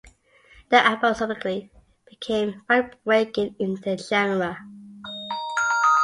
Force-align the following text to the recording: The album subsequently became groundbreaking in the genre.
The 0.69 0.83
album 0.83 1.13
subsequently 1.13 1.69
became 2.09 2.63
groundbreaking 2.67 3.53
in 3.59 3.75
the 3.75 3.99
genre. 3.99 4.57